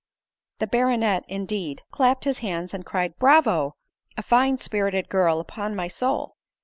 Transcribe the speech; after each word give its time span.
The 0.57 0.65
baronet, 0.65 1.25
indeed, 1.27 1.83
clapped 1.91 2.23
his 2.23 2.39
hands, 2.39 2.73
and 2.73 2.83
cried," 2.87 3.19
Bravo! 3.19 3.75
a 4.17 4.23
fine 4.23 4.57
spirited 4.57 5.09
girl, 5.09 5.39
upon 5.39 5.75
my 5.75 5.87
soul 5.87 6.37